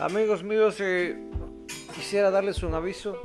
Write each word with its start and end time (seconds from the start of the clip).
Amigos 0.00 0.42
míos, 0.42 0.80
eh, 0.80 1.16
quisiera 1.94 2.32
darles 2.32 2.64
un 2.64 2.74
aviso. 2.74 3.16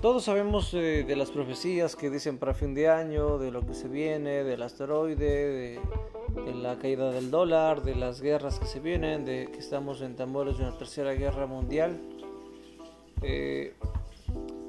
Todos 0.00 0.24
sabemos 0.24 0.72
eh, 0.74 1.04
de 1.04 1.16
las 1.16 1.32
profecías 1.32 1.96
que 1.96 2.08
dicen 2.08 2.38
para 2.38 2.54
fin 2.54 2.72
de 2.72 2.88
año, 2.88 3.38
de 3.38 3.50
lo 3.50 3.66
que 3.66 3.74
se 3.74 3.88
viene, 3.88 4.44
del 4.44 4.62
asteroide, 4.62 5.80
de, 6.36 6.54
la 6.54 6.78
caída 6.78 7.10
del 7.10 7.32
dólar, 7.32 7.82
de 7.82 7.96
las 7.96 8.20
guerras 8.20 8.60
que 8.60 8.66
se 8.66 8.78
vienen, 8.78 9.24
de 9.24 9.48
que 9.50 9.58
estamos 9.58 10.02
en 10.02 10.14
tambores 10.14 10.56
de 10.56 10.62
una 10.62 10.78
tercera 10.78 11.14
guerra 11.14 11.46
mundial. 11.46 12.00
Eh, 13.22 13.74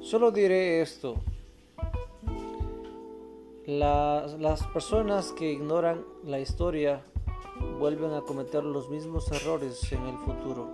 solo 0.00 0.32
diré 0.32 0.80
esto. 0.80 1.14
las 3.66 4.66
personas 4.72 5.30
que 5.30 5.52
ignoran 5.52 6.04
la 6.24 6.40
historia 6.40 7.04
vuelven 7.78 8.12
a 8.14 8.22
cometer 8.22 8.64
los 8.64 8.88
mismos 8.88 9.30
errores 9.32 9.92
en 9.92 10.02
el 10.06 10.16
futuro. 10.18 10.68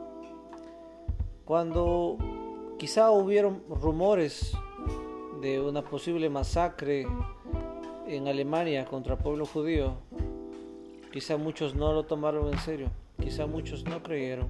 Cuando 1.45 2.19
quizá 2.79 3.11
hubieron 3.11 3.63
rumores 3.69 4.57
de 5.41 5.61
una 5.61 5.83
posible 5.83 6.31
masacre 6.31 7.07
en 8.07 8.29
Alemania 8.29 8.85
contra 8.85 9.15
el 9.15 9.21
pueblo 9.21 9.47
judío, 9.47 9.95
quizá 11.13 11.37
muchos 11.37 11.75
no 11.75 11.93
lo 11.93 12.05
tomaron 12.05 12.53
en 12.53 12.59
serio, 12.59 12.91
quizá 13.21 13.47
muchos 13.47 13.85
no 13.85 14.03
creyeron, 14.03 14.49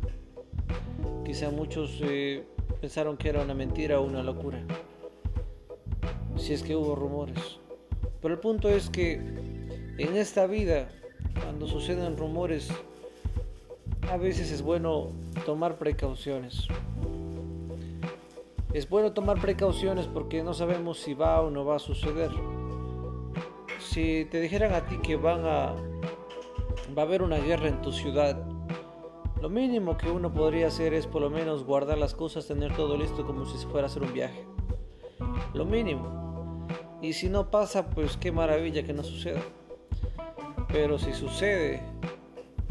quizá 1.24 1.50
muchos 1.50 1.98
eh, 2.02 2.46
pensaron 2.80 3.16
que 3.16 3.30
era 3.30 3.42
una 3.42 3.54
mentira 3.54 4.00
o 4.00 4.04
una 4.04 4.22
locura, 4.22 4.62
si 6.36 6.52
es 6.52 6.62
que 6.62 6.76
hubo 6.76 6.94
rumores. 6.94 7.58
Pero 8.20 8.34
el 8.34 8.40
punto 8.40 8.68
es 8.68 8.88
que 8.88 9.14
en 9.14 10.16
esta 10.16 10.46
vida 10.46 10.88
cuando 11.40 11.66
suceden 11.66 12.16
rumores, 12.16 12.70
a 14.10 14.16
veces 14.16 14.50
es 14.50 14.62
bueno 14.62 15.08
tomar 15.46 15.76
precauciones. 15.78 16.66
Es 18.72 18.88
bueno 18.88 19.12
tomar 19.12 19.40
precauciones 19.40 20.06
porque 20.06 20.42
no 20.42 20.54
sabemos 20.54 20.98
si 20.98 21.14
va 21.14 21.40
o 21.40 21.50
no 21.50 21.64
va 21.64 21.76
a 21.76 21.78
suceder. 21.78 22.30
Si 23.78 24.26
te 24.30 24.40
dijeran 24.40 24.72
a 24.72 24.86
ti 24.86 24.98
que 24.98 25.16
van 25.16 25.44
a 25.44 25.74
va 26.96 27.02
a 27.02 27.04
haber 27.06 27.22
una 27.22 27.38
guerra 27.38 27.68
en 27.68 27.80
tu 27.82 27.92
ciudad, 27.92 28.42
lo 29.40 29.48
mínimo 29.48 29.96
que 29.96 30.10
uno 30.10 30.32
podría 30.32 30.68
hacer 30.68 30.94
es 30.94 31.06
por 31.06 31.20
lo 31.20 31.30
menos 31.30 31.64
guardar 31.64 31.98
las 31.98 32.14
cosas, 32.14 32.46
tener 32.46 32.74
todo 32.76 32.96
listo 32.96 33.26
como 33.26 33.44
si 33.44 33.58
fuera 33.66 33.86
a 33.86 33.90
hacer 33.90 34.02
un 34.02 34.12
viaje. 34.12 34.44
Lo 35.54 35.64
mínimo. 35.64 36.66
Y 37.02 37.14
si 37.14 37.28
no 37.28 37.50
pasa, 37.50 37.90
pues 37.90 38.16
qué 38.16 38.30
maravilla 38.30 38.84
que 38.84 38.92
no 38.92 39.02
suceda. 39.02 39.40
Pero 40.72 40.98
si 40.98 41.12
sucede 41.12 41.82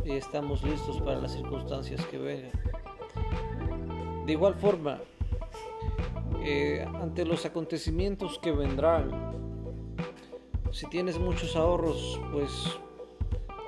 y 0.03 0.13
estamos 0.13 0.63
listos 0.63 0.99
para 1.01 1.19
las 1.19 1.33
circunstancias 1.33 2.03
que 2.07 2.17
vengan. 2.17 2.51
De 4.25 4.33
igual 4.33 4.55
forma, 4.55 4.99
eh, 6.43 6.83
ante 6.95 7.25
los 7.25 7.45
acontecimientos 7.45 8.39
que 8.39 8.51
vendrán, 8.51 9.11
si 10.71 10.87
tienes 10.87 11.19
muchos 11.19 11.55
ahorros, 11.55 12.19
pues 12.31 12.51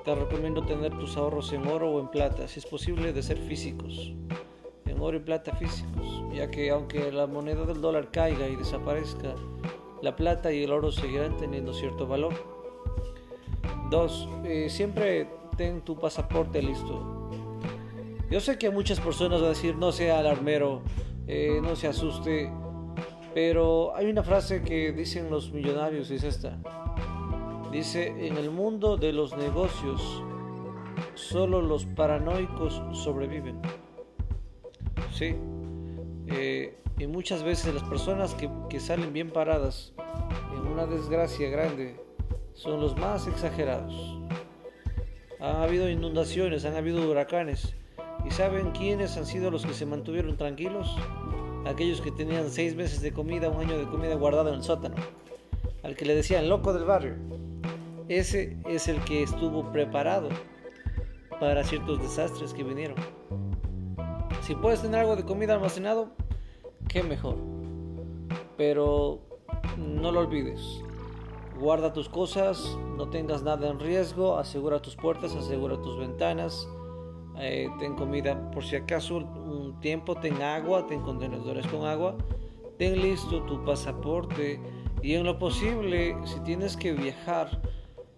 te 0.03 0.15
recomiendo 0.15 0.65
tener 0.65 0.97
tus 0.97 1.15
ahorros 1.15 1.53
en 1.53 1.67
oro 1.67 1.91
o 1.91 1.99
en 1.99 2.07
plata, 2.07 2.47
si 2.47 2.59
es 2.59 2.65
posible 2.65 3.13
de 3.13 3.21
ser 3.21 3.37
físicos, 3.37 4.13
en 4.85 4.99
oro 4.99 5.17
y 5.17 5.19
plata 5.19 5.55
físicos, 5.55 6.23
ya 6.33 6.49
que 6.49 6.71
aunque 6.71 7.11
la 7.11 7.27
moneda 7.27 7.65
del 7.65 7.81
dólar 7.81 8.09
caiga 8.09 8.47
y 8.47 8.55
desaparezca, 8.55 9.35
la 10.01 10.15
plata 10.15 10.51
y 10.51 10.63
el 10.63 10.71
oro 10.71 10.91
seguirán 10.91 11.37
teniendo 11.37 11.73
cierto 11.73 12.07
valor. 12.07 12.52
Dos, 13.93 14.27
eh, 14.43 14.71
siempre 14.71 15.27
ten 15.55 15.81
tu 15.81 15.95
pasaporte 15.95 16.63
listo. 16.63 17.29
Yo 18.31 18.39
sé 18.39 18.57
que 18.57 18.71
muchas 18.71 18.99
personas 18.99 19.39
van 19.39 19.45
a 19.45 19.49
decir 19.49 19.75
no 19.75 19.91
sea 19.91 20.17
alarmero, 20.17 20.81
eh, 21.27 21.59
no 21.61 21.75
se 21.75 21.87
asuste, 21.87 22.51
pero 23.35 23.95
hay 23.95 24.07
una 24.07 24.23
frase 24.23 24.63
que 24.63 24.93
dicen 24.93 25.29
los 25.29 25.51
millonarios 25.51 26.09
es 26.09 26.23
esta. 26.23 26.57
Dice, 27.71 28.07
en 28.07 28.37
el 28.37 28.49
mundo 28.49 28.97
de 28.97 29.13
los 29.13 29.37
negocios, 29.37 30.23
solo 31.13 31.61
los 31.61 31.85
paranoicos 31.85 32.81
sobreviven. 32.93 33.61
Sí. 35.11 35.35
Eh, 36.29 36.79
y 36.97 37.05
muchas 37.05 37.43
veces 37.43 37.75
las 37.75 37.83
personas 37.83 38.33
que, 38.33 38.49
que 38.71 38.79
salen 38.79 39.13
bien 39.13 39.29
paradas 39.29 39.93
en 40.51 40.65
una 40.65 40.87
desgracia 40.87 41.47
grande, 41.51 41.95
son 42.53 42.79
los 42.79 42.95
más 42.97 43.27
exagerados. 43.27 44.19
Han 45.39 45.57
habido 45.57 45.89
inundaciones, 45.89 46.65
han 46.65 46.75
habido 46.75 47.09
huracanes. 47.09 47.75
¿Y 48.25 48.31
saben 48.31 48.71
quiénes 48.71 49.17
han 49.17 49.25
sido 49.25 49.51
los 49.51 49.65
que 49.65 49.73
se 49.73 49.85
mantuvieron 49.85 50.37
tranquilos? 50.37 50.95
Aquellos 51.65 52.01
que 52.01 52.11
tenían 52.11 52.49
seis 52.49 52.75
meses 52.75 53.01
de 53.01 53.11
comida, 53.11 53.49
un 53.49 53.59
año 53.59 53.77
de 53.77 53.85
comida 53.85 54.15
guardado 54.15 54.49
en 54.49 54.55
el 54.55 54.63
sótano. 54.63 54.95
Al 55.83 55.95
que 55.95 56.05
le 56.05 56.15
decían 56.15 56.47
loco 56.47 56.73
del 56.73 56.85
barrio. 56.85 57.15
Ese 58.07 58.57
es 58.67 58.87
el 58.87 59.03
que 59.03 59.23
estuvo 59.23 59.71
preparado 59.71 60.29
para 61.39 61.63
ciertos 61.63 62.01
desastres 62.01 62.53
que 62.53 62.63
vinieron. 62.63 62.95
Si 64.41 64.55
puedes 64.55 64.81
tener 64.81 65.01
algo 65.01 65.15
de 65.15 65.23
comida 65.23 65.53
almacenado, 65.53 66.11
qué 66.87 67.03
mejor. 67.03 67.37
Pero 68.57 69.19
no 69.77 70.11
lo 70.11 70.21
olvides, 70.21 70.83
Guarda 71.59 71.93
tus 71.93 72.09
cosas, 72.09 72.77
no 72.97 73.09
tengas 73.09 73.43
nada 73.43 73.69
en 73.69 73.79
riesgo, 73.79 74.37
asegura 74.37 74.81
tus 74.81 74.95
puertas, 74.95 75.35
asegura 75.35 75.81
tus 75.81 75.97
ventanas, 75.97 76.67
eh, 77.39 77.69
ten 77.79 77.95
comida 77.95 78.51
por 78.51 78.63
si 78.63 78.75
acaso 78.75 79.17
un 79.17 79.79
tiempo, 79.79 80.15
ten 80.15 80.41
agua, 80.41 80.85
ten 80.87 81.01
contenedores 81.01 81.65
con 81.67 81.85
agua, 81.85 82.15
ten 82.77 83.01
listo 83.01 83.43
tu 83.43 83.63
pasaporte 83.63 84.59
y 85.01 85.13
en 85.13 85.25
lo 85.25 85.37
posible, 85.37 86.15
si 86.25 86.39
tienes 86.41 86.77
que 86.77 86.93
viajar, 86.93 87.61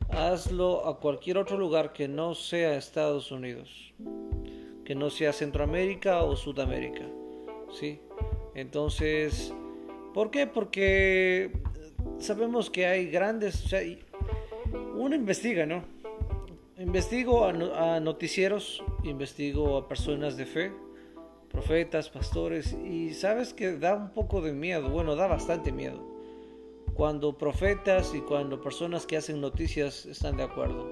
hazlo 0.10 0.88
a 0.88 1.00
cualquier 1.00 1.38
otro 1.38 1.58
lugar 1.58 1.94
que 1.94 2.08
no 2.08 2.36
sea 2.36 2.78
Estados 2.78 3.32
Unidos, 3.32 3.94
que 4.86 4.96
no 4.96 5.10
sea 5.10 5.34
Centroamérica 5.34 6.24
o 6.24 6.36
Sudamérica, 6.36 7.06
¿sí? 7.72 8.00
Entonces, 8.54 9.54
¿por 10.14 10.32
qué? 10.32 10.48
Porque 10.48 11.52
sabemos 12.20 12.70
que 12.70 12.86
hay 12.86 13.10
grandes, 13.10 13.66
o 13.66 13.68
sea, 13.68 13.82
uno 14.96 15.16
investiga, 15.16 15.66
¿no? 15.66 15.84
Investigo 16.78 17.46
a, 17.46 18.00
noticieros, 18.00 18.84
investigo 19.04 19.78
a 19.78 19.88
personas 19.88 20.36
de 20.36 20.46
fe, 20.46 20.72
profetas, 21.50 22.10
pastores, 22.10 22.74
y 22.74 23.14
sabes 23.14 23.54
que 23.54 23.78
da 23.78 23.96
un 23.96 24.10
poco 24.12 24.42
de 24.42 24.52
miedo, 24.52 24.90
bueno, 24.90 25.16
da 25.16 25.28
bastante 25.28 25.72
miedo, 25.72 26.02
cuando 26.94 27.38
profetas 27.38 28.14
y 28.14 28.20
cuando 28.22 28.62
personas 28.62 29.06
que 29.06 29.18
hacen 29.18 29.40
noticias 29.40 30.06
están 30.06 30.38
de 30.38 30.44
acuerdo. 30.44 30.90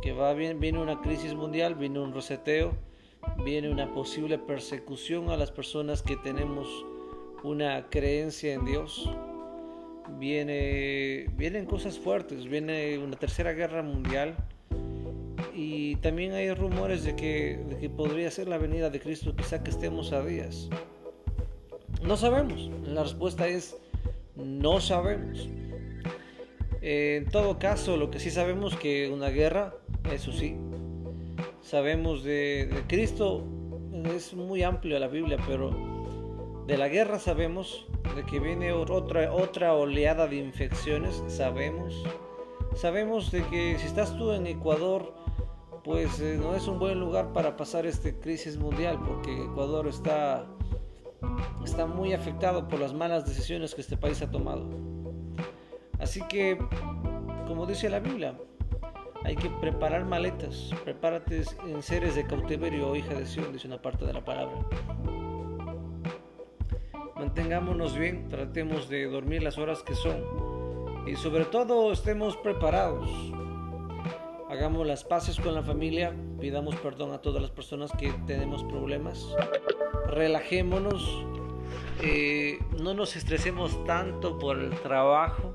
Que 0.00 0.12
va 0.12 0.32
bien, 0.32 0.60
viene 0.60 0.80
una 0.80 1.00
crisis 1.02 1.34
mundial, 1.34 1.74
viene 1.74 1.98
un 1.98 2.14
reseteo, 2.14 2.72
viene 3.44 3.68
una 3.70 3.92
posible 3.92 4.38
persecución 4.38 5.28
a 5.30 5.36
las 5.36 5.50
personas 5.50 6.02
que 6.02 6.16
tenemos 6.16 6.68
una 7.42 7.88
creencia 7.90 8.54
en 8.54 8.64
Dios 8.64 9.10
viene, 10.18 11.26
vienen 11.36 11.66
cosas 11.66 11.98
fuertes, 11.98 12.46
viene 12.46 12.98
una 12.98 13.16
tercera 13.16 13.52
guerra 13.52 13.82
mundial 13.82 14.36
y 15.54 15.96
también 15.96 16.32
hay 16.32 16.52
rumores 16.52 17.04
de 17.04 17.16
que, 17.16 17.60
de 17.68 17.78
que 17.78 17.90
podría 17.90 18.30
ser 18.30 18.48
la 18.48 18.58
venida 18.58 18.90
de 18.90 19.00
Cristo, 19.00 19.34
quizá 19.34 19.62
que 19.62 19.70
estemos 19.70 20.12
a 20.12 20.24
días. 20.24 20.68
No 22.02 22.16
sabemos, 22.16 22.70
la 22.86 23.02
respuesta 23.02 23.48
es 23.48 23.76
no 24.36 24.80
sabemos. 24.80 25.48
En 26.80 27.26
todo 27.26 27.58
caso, 27.58 27.96
lo 27.96 28.10
que 28.10 28.20
sí 28.20 28.30
sabemos 28.30 28.76
que 28.76 29.10
una 29.10 29.30
guerra, 29.30 29.74
eso 30.12 30.32
sí, 30.32 30.56
sabemos 31.60 32.22
de, 32.22 32.68
de 32.72 32.82
Cristo, 32.86 33.44
es 34.14 34.34
muy 34.34 34.62
amplio 34.62 34.98
la 34.98 35.08
Biblia, 35.08 35.38
pero 35.46 35.97
de 36.68 36.76
la 36.76 36.88
guerra 36.88 37.18
sabemos 37.18 37.86
de 38.14 38.26
que 38.26 38.40
viene 38.40 38.74
otra, 38.74 39.32
otra 39.32 39.72
oleada 39.72 40.26
de 40.26 40.36
infecciones, 40.36 41.24
sabemos. 41.26 42.04
Sabemos 42.76 43.32
de 43.32 43.42
que 43.46 43.78
si 43.78 43.86
estás 43.86 44.14
tú 44.18 44.32
en 44.32 44.46
Ecuador, 44.46 45.14
pues 45.82 46.20
eh, 46.20 46.36
no 46.38 46.54
es 46.54 46.68
un 46.68 46.78
buen 46.78 47.00
lugar 47.00 47.32
para 47.32 47.56
pasar 47.56 47.86
esta 47.86 48.12
crisis 48.20 48.58
mundial, 48.58 49.00
porque 49.02 49.44
Ecuador 49.44 49.88
está, 49.88 50.44
está 51.64 51.86
muy 51.86 52.12
afectado 52.12 52.68
por 52.68 52.80
las 52.80 52.92
malas 52.92 53.24
decisiones 53.24 53.74
que 53.74 53.80
este 53.80 53.96
país 53.96 54.20
ha 54.20 54.30
tomado. 54.30 54.68
Así 55.98 56.20
que, 56.28 56.58
como 57.46 57.64
dice 57.64 57.88
la 57.88 58.00
Biblia, 58.00 58.36
hay 59.24 59.36
que 59.36 59.48
preparar 59.48 60.04
maletas, 60.04 60.70
prepárate 60.84 61.44
en 61.66 61.82
seres 61.82 62.14
de 62.14 62.26
cautiverio, 62.26 62.94
hija 62.94 63.14
de 63.14 63.24
Sion, 63.24 63.54
dice 63.54 63.66
una 63.66 63.80
parte 63.80 64.04
de 64.04 64.12
la 64.12 64.22
palabra 64.22 64.66
mantengámonos 67.38 67.96
bien, 67.96 68.28
tratemos 68.28 68.88
de 68.88 69.06
dormir 69.06 69.44
las 69.44 69.58
horas 69.58 69.84
que 69.84 69.94
son. 69.94 70.24
Y 71.06 71.14
sobre 71.14 71.44
todo 71.44 71.92
estemos 71.92 72.36
preparados. 72.36 73.08
Hagamos 74.50 74.84
las 74.84 75.04
paces 75.04 75.38
con 75.38 75.54
la 75.54 75.62
familia, 75.62 76.12
pidamos 76.40 76.74
perdón 76.74 77.12
a 77.12 77.20
todas 77.20 77.40
las 77.40 77.52
personas 77.52 77.92
que 77.92 78.12
tenemos 78.26 78.64
problemas, 78.64 79.24
relajémonos, 80.08 81.24
eh, 82.02 82.58
no 82.76 82.92
nos 82.92 83.14
estresemos 83.14 83.84
tanto 83.84 84.36
por 84.40 84.58
el 84.58 84.70
trabajo, 84.80 85.54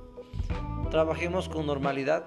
trabajemos 0.90 1.50
con 1.50 1.66
normalidad, 1.66 2.24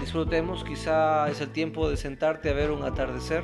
disfrutemos, 0.00 0.64
quizá 0.64 1.30
es 1.30 1.40
el 1.40 1.50
tiempo 1.50 1.88
de 1.88 1.96
sentarte 1.96 2.50
a 2.50 2.52
ver 2.52 2.72
un 2.72 2.82
atardecer, 2.82 3.42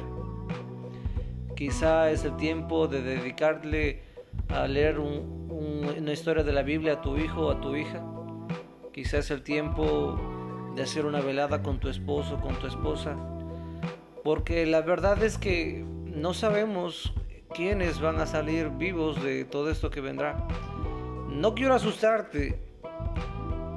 quizá 1.56 2.10
es 2.10 2.22
el 2.24 2.36
tiempo 2.36 2.86
de 2.86 3.00
dedicarle 3.00 4.05
a 4.48 4.66
leer 4.66 4.98
una 4.98 6.12
historia 6.12 6.42
de 6.44 6.52
la 6.52 6.62
Biblia 6.62 6.94
a 6.94 7.00
tu 7.02 7.16
hijo 7.16 7.46
o 7.46 7.50
a 7.50 7.60
tu 7.60 7.76
hija, 7.76 8.04
quizá 8.92 9.18
es 9.18 9.30
el 9.30 9.42
tiempo 9.42 10.18
de 10.74 10.82
hacer 10.82 11.06
una 11.06 11.20
velada 11.20 11.62
con 11.62 11.80
tu 11.80 11.88
esposo, 11.88 12.38
con 12.40 12.54
tu 12.56 12.66
esposa, 12.66 13.16
porque 14.22 14.66
la 14.66 14.82
verdad 14.82 15.22
es 15.22 15.38
que 15.38 15.84
no 16.04 16.34
sabemos 16.34 17.12
quiénes 17.54 18.00
van 18.00 18.20
a 18.20 18.26
salir 18.26 18.70
vivos 18.70 19.22
de 19.22 19.44
todo 19.44 19.70
esto 19.70 19.90
que 19.90 20.00
vendrá. 20.00 20.46
No 21.28 21.54
quiero 21.54 21.74
asustarte, 21.74 22.58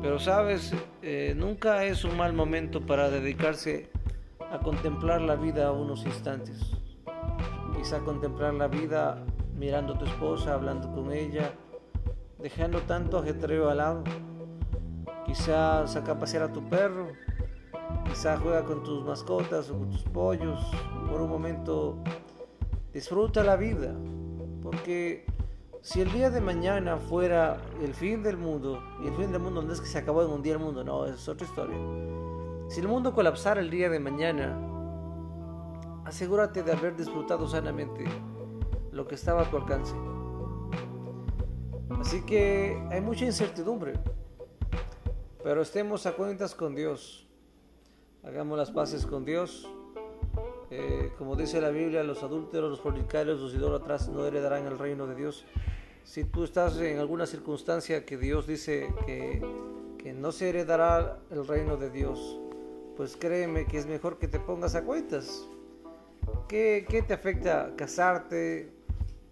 pero 0.02 0.20
sabes, 0.20 0.74
eh, 1.02 1.34
nunca 1.36 1.84
es 1.86 2.04
un 2.04 2.18
mal 2.18 2.34
momento 2.34 2.86
para 2.86 3.10
dedicarse 3.10 3.90
a 4.52 4.60
contemplar 4.60 5.22
la 5.22 5.36
vida 5.36 5.72
unos 5.72 6.06
instantes. 6.06 6.60
Quizá 7.76 8.00
contemplar 8.00 8.54
la 8.54 8.68
vida 8.68 9.24
mirando 9.60 9.94
a 9.94 9.98
tu 9.98 10.06
esposa, 10.06 10.54
hablando 10.54 10.90
con 10.94 11.12
ella, 11.12 11.54
dejando 12.40 12.80
tanto 12.84 13.20
ajetreo 13.20 13.70
al 13.70 13.78
lado. 13.78 14.04
Quizá 15.26 15.86
saca 15.86 16.14
a 16.14 16.20
pasear 16.20 16.44
a 16.44 16.54
tu 16.54 16.68
perro, 16.70 17.10
quizá 18.06 18.38
juega 18.38 18.64
con 18.64 18.84
tus 18.84 19.04
mascotas 19.04 19.70
o 19.70 19.78
con 19.78 19.90
tus 19.92 20.04
pollos. 20.04 20.60
Por 21.10 21.22
un 21.22 21.30
momento 21.30 21.98
disfruta 22.94 23.44
la 23.44 23.58
vida, 23.58 23.94
porque 24.64 25.26
si 25.82 26.00
el 26.02 26.12
día 26.12 26.30
de 26.30 26.40
mañana 26.40 26.98
fuera 26.98 27.58
el 27.82 27.94
fin 27.94 28.24
del 28.24 28.38
mundo, 28.38 28.82
y 29.04 29.08
el 29.08 29.14
fin 29.16 29.32
del 29.32 29.42
mundo 29.42 29.62
no 29.62 29.74
es 29.74 29.82
que 29.82 29.88
se 29.88 29.98
acabó 29.98 30.24
en 30.24 30.32
un 30.32 30.42
día 30.42 30.54
el 30.54 30.60
mundo, 30.60 30.86
no, 30.86 31.06
es 31.06 31.28
otra 31.28 31.46
historia. 31.46 31.78
Si 32.70 32.80
el 32.80 32.88
mundo 32.88 33.14
colapsara 33.14 33.60
el 33.60 33.70
día 33.70 33.90
de 33.90 34.00
mañana, 34.00 34.58
asegúrate 36.06 36.64
de 36.64 36.72
haber 36.72 36.96
disfrutado 36.96 37.48
sanamente 37.48 38.06
lo 38.92 39.08
que 39.08 39.16
estaba 39.16 39.44
a 39.44 39.50
tu 39.50 39.58
alcance. 39.58 39.94
Así 42.00 42.22
que 42.26 42.82
hay 42.92 43.02
mucha 43.02 43.26
incertidumbre, 43.26 43.94
pero 45.44 45.62
estemos 45.62 46.06
a 46.06 46.14
cuentas 46.14 46.56
con 46.56 46.76
Dios. 46.76 47.28
Hagamos 48.24 48.58
las 48.58 48.72
paces 48.72 49.06
con 49.06 49.26
Dios. 49.26 49.70
Eh, 50.72 51.12
como 51.18 51.36
dice 51.36 51.60
la 51.60 51.70
Biblia, 51.70 52.04
los 52.04 52.22
adúlteros, 52.22 52.70
los 52.70 52.80
fornicarios, 52.80 53.40
los 53.40 53.54
idólatras 53.54 54.08
no 54.10 54.26
heredarán 54.26 54.66
el 54.68 54.78
reino 54.78 55.08
de 55.08 55.16
Dios. 55.16 55.46
Si 56.04 56.24
tú 56.24 56.44
estás 56.44 56.78
en 56.78 57.00
alguna 57.00 57.26
circunstancia 57.26 58.06
que 58.06 58.18
Dios 58.18 58.48
dice 58.48 58.94
que, 59.06 59.42
que 59.98 60.14
no 60.14 60.32
se 60.32 60.50
heredará 60.50 61.20
el 61.32 61.48
reino 61.48 61.78
de 61.78 61.90
Dios, 61.90 62.40
pues 62.96 63.18
créeme 63.18 63.66
que 63.66 63.78
es 63.78 63.88
mejor 63.88 64.20
que 64.20 64.28
te 64.28 64.40
pongas 64.40 64.76
a 64.76 64.84
cuentas. 64.84 65.48
¿Qué, 66.48 66.86
qué 66.88 67.02
te 67.02 67.14
afecta 67.14 67.74
casarte? 67.76 68.79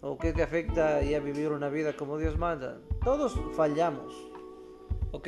¿O 0.02 0.18
qué 0.18 0.32
te 0.32 0.44
afecta 0.44 1.02
ya 1.02 1.20
vivir 1.20 1.52
una 1.52 1.70
vida 1.70 1.94
como 1.94 2.18
Dios 2.18 2.38
manda? 2.38 2.80
Todos 3.04 3.40
fallamos. 3.56 4.14
¿Ok? 5.12 5.28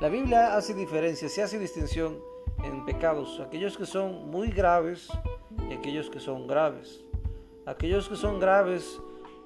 La 0.00 0.08
Biblia 0.08 0.56
hace 0.56 0.74
diferencia, 0.74 1.28
se 1.28 1.42
hace 1.42 1.58
distinción 1.58 2.18
en 2.64 2.84
pecados, 2.84 3.40
aquellos 3.40 3.76
que 3.76 3.86
son 3.86 4.30
muy 4.30 4.48
graves 4.48 5.08
y 5.70 5.74
aquellos 5.74 6.10
que 6.10 6.20
son 6.20 6.46
graves. 6.46 7.04
Aquellos 7.66 8.08
que 8.08 8.16
son 8.16 8.40
graves 8.40 9.00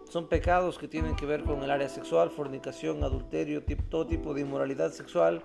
son 0.08 0.28
pecados 0.28 0.78
que 0.78 0.88
tienen 0.88 1.16
que 1.16 1.26
ver 1.26 1.44
con 1.44 1.62
el 1.62 1.70
área 1.70 1.88
sexual, 1.88 2.30
fornicación, 2.30 3.02
adulterio, 3.04 3.62
todo 3.88 4.06
tipo 4.06 4.34
de 4.34 4.42
inmoralidad 4.42 4.90
sexual, 4.90 5.42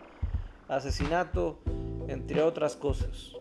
asesinato, 0.68 1.60
entre 2.08 2.42
otras 2.42 2.76
cosas. 2.76 3.34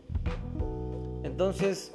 Entonces, 1.23 1.95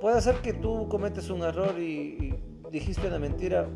puede 0.00 0.20
ser 0.20 0.36
que 0.36 0.52
tú 0.52 0.88
cometes 0.88 1.30
un 1.30 1.42
error 1.42 1.78
y, 1.78 2.34
dijiste 2.70 3.06
una 3.06 3.18
mentira, 3.18 3.68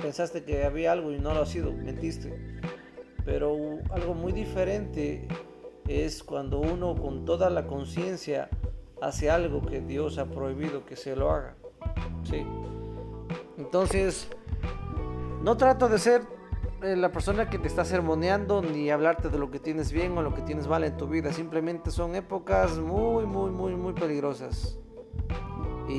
pensaste 0.00 0.44
que 0.44 0.64
había 0.64 0.92
algo 0.92 1.12
y 1.12 1.18
no 1.18 1.34
lo 1.34 1.42
ha 1.42 1.46
sido, 1.46 1.72
mentiste. 1.72 2.32
Pero 3.24 3.78
algo 3.90 4.14
muy 4.14 4.32
diferente 4.32 5.28
es 5.86 6.22
cuando 6.22 6.60
uno 6.60 6.94
con 6.94 7.24
toda 7.24 7.50
la 7.50 7.66
conciencia 7.66 8.48
hace 9.00 9.30
algo 9.30 9.62
que 9.62 9.80
Dios 9.80 10.18
ha 10.18 10.26
prohibido 10.26 10.84
que 10.84 10.96
se 10.96 11.16
lo 11.16 11.30
haga. 11.30 11.56
¿sí? 12.24 12.44
Entonces, 13.58 14.28
no 15.42 15.56
trato 15.56 15.88
de 15.88 15.98
ser 15.98 16.22
eh, 16.82 16.96
la 16.96 17.12
persona 17.12 17.50
que 17.50 17.58
te 17.58 17.68
está 17.68 17.84
sermoneando 17.84 18.62
ni 18.62 18.90
hablarte 18.90 19.28
de 19.28 19.38
lo 19.38 19.50
que 19.50 19.58
tienes 19.58 19.92
bien 19.92 20.16
o 20.18 20.22
lo 20.22 20.34
que 20.34 20.42
tienes 20.42 20.66
mal 20.66 20.84
en 20.84 20.96
tu 20.96 21.06
vida. 21.06 21.32
Simplemente 21.32 21.90
son 21.90 22.14
épocas 22.14 22.78
muy, 22.78 23.26
muy, 23.26 23.50
muy, 23.50 23.74
muy 23.76 23.92
peligrosas. 23.92 24.78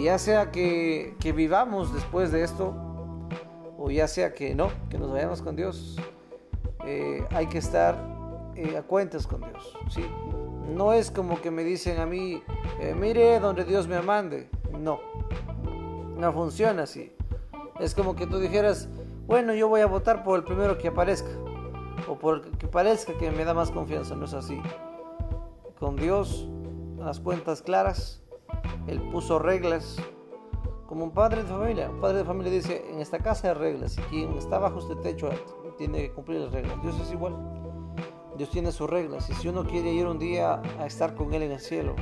Ya 0.01 0.17
sea 0.17 0.51
que, 0.51 1.15
que 1.19 1.33
vivamos 1.33 1.93
después 1.93 2.31
de 2.31 2.43
esto, 2.43 2.73
o 3.77 3.91
ya 3.91 4.07
sea 4.07 4.33
que 4.33 4.55
no, 4.55 4.69
que 4.89 4.97
nos 4.97 5.11
vayamos 5.11 5.41
con 5.41 5.55
Dios, 5.55 5.97
eh, 6.85 7.25
hay 7.31 7.47
que 7.47 7.57
estar 7.57 7.97
eh, 8.55 8.77
a 8.77 8.83
cuentas 8.83 9.27
con 9.27 9.41
Dios. 9.41 9.77
¿sí? 9.89 10.05
No 10.73 10.93
es 10.93 11.11
como 11.11 11.41
que 11.41 11.51
me 11.51 11.63
dicen 11.63 11.99
a 11.99 12.05
mí, 12.05 12.41
eh, 12.79 12.95
mire 12.97 13.39
donde 13.39 13.65
Dios 13.65 13.87
me 13.87 14.01
mande. 14.01 14.49
No, 14.71 14.99
no 16.17 16.33
funciona 16.33 16.83
así. 16.83 17.13
Es 17.79 17.93
como 17.93 18.15
que 18.15 18.25
tú 18.25 18.39
dijeras, 18.39 18.87
bueno, 19.27 19.53
yo 19.53 19.67
voy 19.67 19.81
a 19.81 19.85
votar 19.85 20.23
por 20.23 20.37
el 20.37 20.45
primero 20.45 20.77
que 20.77 20.87
aparezca. 20.87 21.29
O 22.07 22.17
por 22.17 22.45
el 22.45 22.57
que 22.57 22.67
parezca 22.67 23.17
que 23.17 23.31
me 23.31 23.45
da 23.45 23.53
más 23.53 23.71
confianza. 23.71 24.15
No 24.15 24.25
es 24.25 24.33
así. 24.33 24.59
Con 25.79 25.95
Dios, 25.95 26.47
las 26.97 27.19
cuentas 27.19 27.61
claras. 27.61 28.22
Él 28.87 29.01
puso 29.11 29.39
reglas. 29.39 29.97
Como 30.87 31.05
un 31.05 31.11
padre 31.11 31.43
de 31.43 31.49
familia. 31.49 31.89
Un 31.89 32.01
padre 32.01 32.19
de 32.19 32.25
familia 32.25 32.51
dice, 32.51 32.85
en 32.89 32.99
esta 32.99 33.19
casa 33.19 33.49
hay 33.49 33.53
reglas. 33.55 33.97
Y 33.97 34.01
quien 34.03 34.33
está 34.33 34.59
bajo 34.59 34.79
este 34.79 34.95
techo 34.97 35.29
tiene 35.77 35.99
que 35.99 36.11
cumplir 36.11 36.41
las 36.41 36.51
reglas. 36.51 36.81
Dios 36.81 36.99
es 36.99 37.11
igual. 37.11 37.35
Dios 38.37 38.49
tiene 38.49 38.71
sus 38.71 38.89
reglas 38.89 39.29
y 39.29 39.33
si 39.33 39.47
uno 39.47 39.63
quiere 39.63 39.93
ir 39.93 40.07
un 40.07 40.17
día 40.17 40.61
a 40.79 40.87
estar 40.87 41.13
con 41.13 41.33
Él 41.33 41.43
en 41.43 41.51
el 41.51 41.59
cielo, 41.59 41.95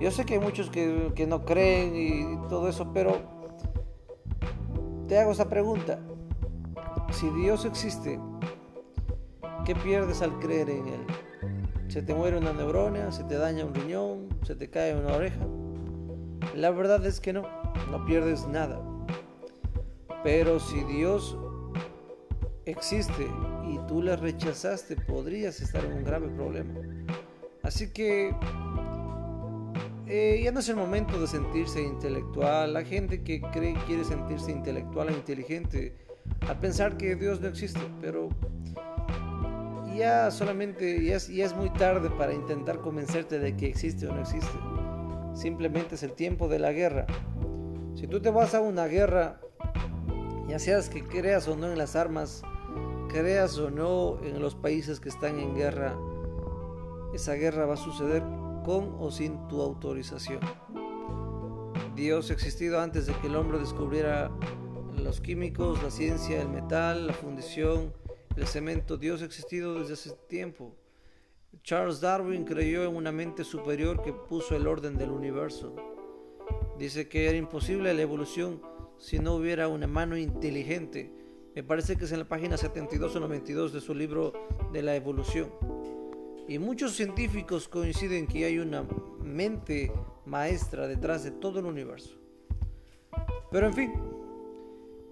yo 0.00 0.10
sé 0.10 0.24
que 0.24 0.34
hay 0.34 0.40
muchos 0.40 0.70
que, 0.70 1.12
que 1.14 1.26
no 1.26 1.44
creen 1.44 1.94
y 1.94 2.48
todo 2.48 2.68
eso, 2.68 2.92
pero 2.92 3.18
te 5.06 5.18
hago 5.18 5.32
esa 5.32 5.48
pregunta. 5.48 5.98
Si 7.12 7.28
Dios 7.30 7.64
existe, 7.64 8.18
¿qué 9.64 9.74
pierdes 9.74 10.22
al 10.22 10.38
creer 10.40 10.70
en 10.70 10.88
Él? 10.88 11.06
¿Se 11.88 12.02
te 12.02 12.14
muere 12.14 12.38
una 12.38 12.52
neurona? 12.52 13.12
¿Se 13.12 13.24
te 13.24 13.36
daña 13.36 13.64
un 13.64 13.74
riñón? 13.74 14.28
¿Se 14.42 14.56
te 14.56 14.70
cae 14.70 14.96
una 14.96 15.14
oreja? 15.14 15.46
La 16.54 16.70
verdad 16.70 17.04
es 17.06 17.20
que 17.20 17.32
no, 17.32 17.42
no 17.90 18.04
pierdes 18.04 18.46
nada. 18.46 18.80
Pero 20.22 20.58
si 20.60 20.82
Dios 20.84 21.36
existe 22.64 23.26
y 23.68 23.78
tú 23.86 24.02
la 24.02 24.16
rechazaste, 24.16 24.96
podrías 24.96 25.60
estar 25.60 25.84
en 25.84 25.92
un 25.92 26.04
grave 26.04 26.28
problema. 26.28 26.74
Así 27.62 27.90
que 27.90 28.34
eh, 30.06 30.40
ya 30.42 30.52
no 30.52 30.60
es 30.60 30.68
el 30.68 30.76
momento 30.76 31.20
de 31.20 31.26
sentirse 31.26 31.82
intelectual. 31.82 32.74
La 32.74 32.84
gente 32.84 33.22
que 33.22 33.40
cree 33.40 33.74
quiere 33.86 34.04
sentirse 34.04 34.52
intelectual 34.52 35.08
e 35.08 35.12
inteligente 35.12 35.94
a 36.48 36.54
pensar 36.60 36.96
que 36.96 37.16
Dios 37.16 37.40
no 37.40 37.48
existe, 37.48 37.80
pero 38.00 38.28
ya 39.96 40.30
solamente 40.30 41.04
ya 41.04 41.18
ya 41.18 41.44
es 41.44 41.54
muy 41.54 41.70
tarde 41.70 42.10
para 42.10 42.34
intentar 42.34 42.80
convencerte 42.80 43.38
de 43.38 43.56
que 43.56 43.66
existe 43.66 44.06
o 44.06 44.12
no 44.12 44.20
existe. 44.20 44.58
Simplemente 45.34 45.96
es 45.96 46.02
el 46.02 46.12
tiempo 46.12 46.48
de 46.48 46.58
la 46.58 46.72
guerra. 46.72 47.06
Si 47.94 48.06
tú 48.06 48.20
te 48.20 48.30
vas 48.30 48.54
a 48.54 48.60
una 48.60 48.86
guerra, 48.86 49.40
ya 50.48 50.58
seas 50.58 50.88
que 50.88 51.02
creas 51.04 51.48
o 51.48 51.56
no 51.56 51.70
en 51.70 51.78
las 51.78 51.96
armas, 51.96 52.42
creas 53.08 53.58
o 53.58 53.70
no 53.70 54.18
en 54.22 54.40
los 54.40 54.54
países 54.54 55.00
que 55.00 55.08
están 55.08 55.38
en 55.38 55.54
guerra, 55.54 55.96
esa 57.14 57.34
guerra 57.34 57.66
va 57.66 57.74
a 57.74 57.76
suceder 57.76 58.22
con 58.64 58.96
o 58.98 59.10
sin 59.10 59.46
tu 59.48 59.60
autorización. 59.60 60.40
Dios 61.94 62.30
ha 62.30 62.32
existido 62.32 62.80
antes 62.80 63.06
de 63.06 63.12
que 63.14 63.28
el 63.28 63.36
hombre 63.36 63.58
descubriera 63.58 64.30
los 64.96 65.20
químicos, 65.20 65.82
la 65.82 65.90
ciencia, 65.90 66.40
el 66.40 66.48
metal, 66.48 67.06
la 67.06 67.12
fundición, 67.12 67.92
el 68.36 68.46
cemento. 68.46 68.96
Dios 68.96 69.22
ha 69.22 69.26
existido 69.26 69.78
desde 69.78 69.94
hace 69.94 70.10
tiempo. 70.28 70.74
Charles 71.64 72.00
Darwin 72.00 72.44
creyó 72.44 72.84
en 72.84 72.94
una 72.94 73.10
mente 73.10 73.42
superior 73.42 74.00
que 74.02 74.12
puso 74.12 74.54
el 74.54 74.68
orden 74.68 74.96
del 74.96 75.10
universo. 75.10 75.74
Dice 76.78 77.08
que 77.08 77.28
era 77.28 77.36
imposible 77.36 77.92
la 77.92 78.02
evolución 78.02 78.62
si 78.98 79.18
no 79.18 79.34
hubiera 79.34 79.66
una 79.66 79.88
mano 79.88 80.16
inteligente 80.16 81.10
me 81.54 81.62
parece 81.62 81.96
que 81.96 82.04
es 82.04 82.12
en 82.12 82.18
la 82.18 82.28
página 82.28 82.56
72 82.56 83.14
o 83.14 83.20
92 83.20 83.72
de 83.72 83.80
su 83.80 83.94
libro 83.94 84.32
de 84.72 84.82
la 84.82 84.96
evolución. 84.96 85.50
Y 86.48 86.58
muchos 86.58 86.96
científicos 86.96 87.68
coinciden 87.68 88.26
que 88.26 88.44
hay 88.44 88.58
una 88.58 88.84
mente 89.22 89.92
maestra 90.26 90.88
detrás 90.88 91.22
de 91.22 91.30
todo 91.30 91.60
el 91.60 91.66
universo. 91.66 92.18
Pero 93.52 93.68
en 93.68 93.72
fin, 93.74 93.92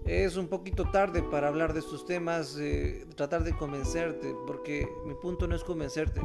es 0.05 0.35
un 0.35 0.47
poquito 0.47 0.89
tarde 0.91 1.23
para 1.23 1.47
hablar 1.47 1.73
de 1.73 1.79
estos 1.79 2.05
temas, 2.05 2.57
eh, 2.59 3.05
tratar 3.15 3.43
de 3.43 3.55
convencerte, 3.55 4.35
porque 4.45 4.87
mi 5.05 5.13
punto 5.13 5.47
no 5.47 5.55
es 5.55 5.63
convencerte. 5.63 6.21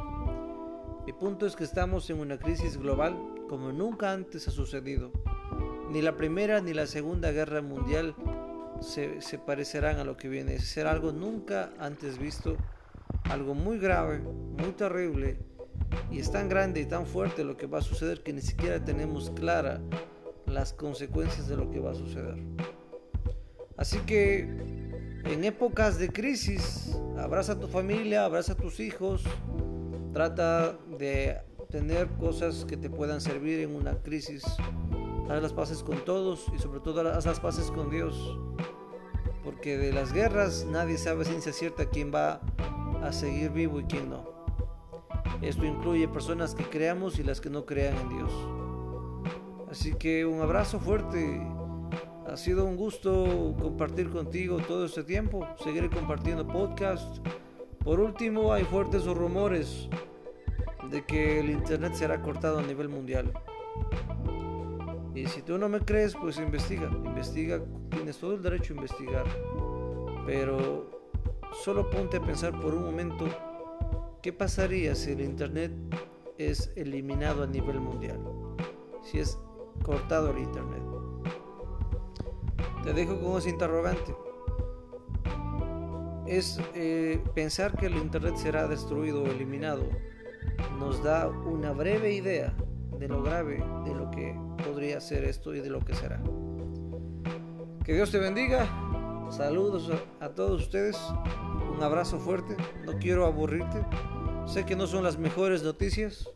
Mi 1.06 1.12
punto 1.12 1.46
es 1.46 1.56
que 1.56 1.64
estamos 1.64 2.10
en 2.10 2.20
una 2.20 2.38
crisis 2.38 2.76
global 2.76 3.16
como 3.48 3.72
nunca 3.72 4.12
antes 4.12 4.48
ha 4.48 4.50
sucedido. 4.50 5.10
Ni 5.90 6.02
la 6.02 6.16
primera 6.16 6.60
ni 6.60 6.74
la 6.74 6.86
segunda 6.86 7.30
guerra 7.30 7.62
mundial 7.62 8.14
se, 8.80 9.22
se 9.22 9.38
parecerán 9.38 9.98
a 9.98 10.04
lo 10.04 10.16
que 10.16 10.28
viene. 10.28 10.58
Será 10.58 10.90
algo 10.90 11.12
nunca 11.12 11.72
antes 11.78 12.18
visto, 12.18 12.56
algo 13.24 13.54
muy 13.54 13.78
grave, 13.78 14.18
muy 14.18 14.72
terrible, 14.72 15.38
y 16.10 16.18
es 16.18 16.30
tan 16.30 16.48
grande 16.48 16.80
y 16.80 16.86
tan 16.86 17.06
fuerte 17.06 17.44
lo 17.44 17.56
que 17.56 17.66
va 17.66 17.78
a 17.78 17.82
suceder 17.82 18.22
que 18.22 18.32
ni 18.32 18.42
siquiera 18.42 18.84
tenemos 18.84 19.30
clara 19.30 19.80
las 20.46 20.72
consecuencias 20.72 21.48
de 21.48 21.56
lo 21.56 21.70
que 21.70 21.80
va 21.80 21.92
a 21.92 21.94
suceder. 21.94 22.36
Así 23.78 23.98
que 24.00 24.40
en 25.24 25.44
épocas 25.44 25.98
de 25.98 26.08
crisis, 26.08 26.96
abraza 27.16 27.52
a 27.52 27.60
tu 27.60 27.68
familia, 27.68 28.24
abraza 28.24 28.52
a 28.52 28.56
tus 28.56 28.80
hijos, 28.80 29.22
trata 30.12 30.76
de 30.98 31.38
tener 31.70 32.08
cosas 32.18 32.64
que 32.64 32.76
te 32.76 32.90
puedan 32.90 33.20
servir 33.20 33.60
en 33.60 33.76
una 33.76 33.94
crisis. 34.02 34.44
Haz 35.30 35.42
las 35.42 35.52
paces 35.52 35.82
con 35.82 36.04
todos 36.04 36.46
y 36.54 36.58
sobre 36.58 36.80
todo 36.80 37.08
haz 37.08 37.26
las 37.26 37.38
paces 37.40 37.70
con 37.70 37.90
Dios. 37.90 38.38
Porque 39.44 39.78
de 39.78 39.92
las 39.92 40.12
guerras 40.12 40.66
nadie 40.70 40.98
sabe 40.98 41.24
ciencia 41.24 41.52
cierta 41.52 41.86
quién 41.86 42.12
va 42.12 42.40
a 43.02 43.12
seguir 43.12 43.50
vivo 43.50 43.80
y 43.80 43.84
quién 43.84 44.10
no. 44.10 44.38
Esto 45.40 45.64
incluye 45.64 46.08
personas 46.08 46.54
que 46.54 46.64
creamos 46.64 47.18
y 47.18 47.22
las 47.22 47.40
que 47.40 47.50
no 47.50 47.64
crean 47.64 47.96
en 47.96 48.08
Dios. 48.08 48.32
Así 49.70 49.94
que 49.94 50.26
un 50.26 50.40
abrazo 50.40 50.80
fuerte. 50.80 51.40
Ha 52.30 52.36
sido 52.36 52.64
un 52.66 52.76
gusto 52.76 53.54
compartir 53.58 54.10
contigo 54.10 54.58
todo 54.58 54.84
este 54.84 55.02
tiempo. 55.02 55.46
Seguiré 55.62 55.88
compartiendo 55.88 56.46
podcast. 56.46 57.18
Por 57.82 58.00
último, 58.00 58.52
hay 58.52 58.64
fuertes 58.64 59.06
rumores 59.06 59.88
de 60.90 61.04
que 61.06 61.40
el 61.40 61.50
Internet 61.50 61.94
será 61.94 62.20
cortado 62.20 62.58
a 62.58 62.62
nivel 62.62 62.88
mundial. 62.88 63.32
Y 65.14 65.26
si 65.26 65.42
tú 65.42 65.58
no 65.58 65.68
me 65.68 65.80
crees, 65.80 66.14
pues 66.14 66.38
investiga. 66.38 66.90
Investiga, 66.92 67.60
tienes 67.90 68.18
todo 68.18 68.34
el 68.34 68.42
derecho 68.42 68.74
a 68.74 68.76
investigar. 68.76 69.26
Pero 70.26 70.90
solo 71.64 71.88
ponte 71.88 72.18
a 72.18 72.20
pensar 72.20 72.60
por 72.60 72.74
un 72.74 72.84
momento 72.84 73.26
¿Qué 74.22 74.32
pasaría 74.32 74.96
si 74.96 75.12
el 75.12 75.20
Internet 75.20 75.72
es 76.38 76.72
eliminado 76.74 77.44
a 77.44 77.46
nivel 77.46 77.78
mundial? 77.78 78.18
Si 79.02 79.20
es 79.20 79.38
cortado 79.84 80.32
el 80.32 80.38
Internet. 80.38 80.87
Te 82.88 82.94
dejo 82.94 83.20
con 83.20 83.36
ese 83.36 83.50
interrogante. 83.50 84.16
Es 86.26 86.58
eh, 86.74 87.22
pensar 87.34 87.76
que 87.76 87.84
el 87.84 87.96
Internet 87.96 88.36
será 88.36 88.66
destruido 88.66 89.24
o 89.24 89.26
eliminado. 89.26 89.86
Nos 90.78 91.02
da 91.02 91.28
una 91.28 91.72
breve 91.72 92.14
idea 92.14 92.54
de 92.98 93.06
lo 93.06 93.22
grave 93.22 93.62
de 93.84 93.94
lo 93.94 94.10
que 94.10 94.34
podría 94.64 95.02
ser 95.02 95.24
esto 95.24 95.54
y 95.54 95.60
de 95.60 95.68
lo 95.68 95.80
que 95.80 95.94
será. 95.94 96.18
Que 97.84 97.92
Dios 97.92 98.10
te 98.10 98.16
bendiga. 98.16 98.66
Saludos 99.28 99.90
a 100.20 100.30
todos 100.30 100.62
ustedes. 100.62 100.98
Un 101.70 101.82
abrazo 101.82 102.18
fuerte. 102.18 102.56
No 102.86 102.98
quiero 102.98 103.26
aburrirte. 103.26 103.84
Sé 104.46 104.64
que 104.64 104.76
no 104.76 104.86
son 104.86 105.04
las 105.04 105.18
mejores 105.18 105.62
noticias, 105.62 106.26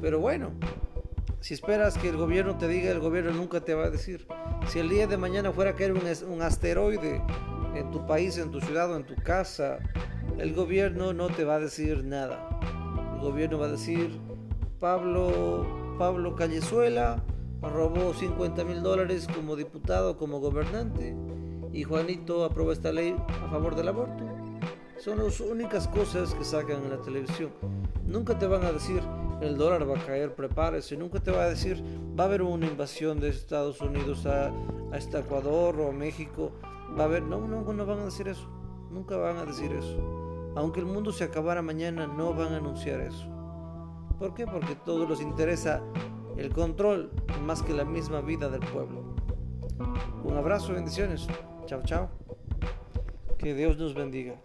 pero 0.00 0.20
bueno, 0.20 0.52
si 1.40 1.54
esperas 1.54 1.98
que 1.98 2.10
el 2.10 2.16
gobierno 2.16 2.58
te 2.58 2.68
diga, 2.68 2.92
el 2.92 3.00
gobierno 3.00 3.32
nunca 3.32 3.60
te 3.60 3.74
va 3.74 3.86
a 3.86 3.90
decir. 3.90 4.28
Si 4.66 4.78
el 4.78 4.88
día 4.88 5.06
de 5.06 5.16
mañana 5.16 5.52
fuera 5.52 5.70
a 5.70 5.74
caer 5.74 5.92
un, 5.92 6.42
asteroide 6.42 7.22
en 7.74 7.90
tu 7.90 8.06
país, 8.06 8.36
en 8.38 8.50
tu 8.50 8.60
ciudad 8.60 8.90
o 8.92 8.96
en 8.96 9.06
tu 9.06 9.14
casa, 9.14 9.78
el 10.38 10.54
gobierno 10.54 11.12
no 11.12 11.28
te 11.28 11.44
va 11.44 11.54
a 11.54 11.60
decir 11.60 12.04
nada. 12.04 12.48
El 13.14 13.20
gobierno 13.20 13.58
va 13.58 13.66
a 13.66 13.70
decir, 13.70 14.18
Pablo, 14.78 15.96
Pablo 15.98 16.36
Callezuela 16.36 17.22
robó 17.62 18.12
50 18.12 18.64
mil 18.64 18.82
dólares 18.82 19.26
como 19.34 19.56
diputado, 19.56 20.16
como 20.16 20.40
gobernante, 20.40 21.16
y 21.72 21.84
Juanito 21.84 22.44
aprobó 22.44 22.72
esta 22.72 22.92
ley 22.92 23.16
a 23.28 23.48
favor 23.50 23.74
del 23.74 23.88
aborto. 23.88 24.24
Son 24.98 25.18
las 25.18 25.40
únicas 25.40 25.88
cosas 25.88 26.34
que 26.34 26.44
sacan 26.44 26.84
en 26.84 26.90
la 26.90 27.00
televisión. 27.00 27.52
Nunca 28.04 28.38
te 28.38 28.46
van 28.46 28.64
a 28.64 28.72
decir 28.72 29.00
el 29.40 29.56
dólar 29.56 29.88
va 29.88 29.98
a 29.98 30.06
caer, 30.06 30.34
prepárese. 30.34 30.96
Nunca 30.96 31.20
te 31.20 31.30
va 31.30 31.44
a 31.44 31.48
decir 31.48 31.82
va 32.18 32.24
a 32.24 32.26
haber 32.26 32.42
una 32.42 32.66
invasión 32.66 33.20
de 33.20 33.28
Estados 33.28 33.80
Unidos 33.80 34.26
a, 34.26 34.52
a 34.92 34.96
este 34.96 35.18
Ecuador 35.18 35.80
o 35.80 35.92
México. 35.92 36.52
Va 36.98 37.02
a 37.02 37.06
haber, 37.06 37.22
no, 37.22 37.46
no, 37.46 37.62
no 37.72 37.86
van 37.86 38.00
a 38.00 38.04
decir 38.04 38.28
eso. 38.28 38.48
Nunca 38.90 39.16
van 39.16 39.36
a 39.36 39.44
decir 39.44 39.72
eso. 39.72 40.52
Aunque 40.56 40.80
el 40.80 40.86
mundo 40.86 41.12
se 41.12 41.24
acabara 41.24 41.62
mañana, 41.62 42.06
no 42.06 42.34
van 42.34 42.52
a 42.54 42.56
anunciar 42.56 43.00
eso. 43.00 43.28
¿Por 44.18 44.34
qué? 44.34 44.46
Porque 44.46 44.72
a 44.72 44.84
todos 44.84 45.08
les 45.08 45.20
interesa 45.20 45.82
el 46.36 46.52
control 46.52 47.10
más 47.44 47.62
que 47.62 47.72
la 47.72 47.84
misma 47.84 48.20
vida 48.20 48.48
del 48.48 48.60
pueblo. 48.60 49.14
Un 50.24 50.36
abrazo, 50.36 50.72
bendiciones. 50.72 51.28
Chao, 51.66 51.82
chao. 51.84 52.08
Que 53.38 53.54
Dios 53.54 53.78
nos 53.78 53.94
bendiga. 53.94 54.40